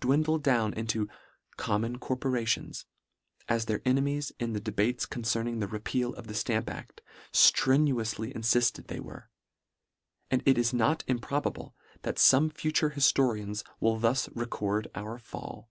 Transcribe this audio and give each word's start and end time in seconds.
dwindle 0.00 0.36
down 0.36 0.74
into" 0.74 1.08
common 1.56 1.96
corporations," 1.98 2.84
as 3.48 3.64
their 3.64 3.78
e 3.86 3.90
nemies 3.94 4.30
in 4.38 4.52
the 4.52 4.60
debates 4.60 5.06
concerning 5.06 5.60
the 5.60 5.66
repeal 5.66 6.12
of 6.16 6.26
the 6.26 6.34
Stamp 6.34 6.68
aft, 6.68 7.00
ffrenuously 7.32 8.30
iniifted 8.34 8.88
they 8.88 9.00
were: 9.00 9.30
and 10.30 10.42
it 10.44 10.58
is 10.58 10.74
not 10.74 11.04
improbable, 11.06 11.74
that 12.02 12.16
fome 12.18 12.52
future 12.54 12.90
hiftorians 12.90 13.62
will 13.80 13.98
thus 13.98 14.28
record 14.34 14.88
our 14.94 15.18
fall. 15.18 15.70